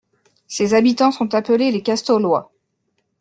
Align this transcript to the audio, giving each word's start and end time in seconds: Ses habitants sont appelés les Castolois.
Ses 0.47 0.73
habitants 0.73 1.11
sont 1.11 1.35
appelés 1.35 1.69
les 1.71 1.83
Castolois. 1.83 2.51